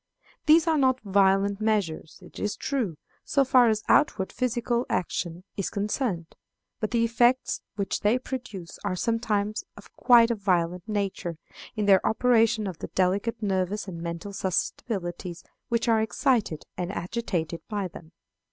[0.47, 5.69] These are not violent measures, it is true, so far as outward physical action is
[5.69, 6.33] concerned;
[6.79, 11.37] but the effects which they produce are sometimes of quite a violent nature,
[11.75, 17.61] in their operation on the delicate nervous and mental susceptibilities which are excited and agitated
[17.69, 18.11] by them.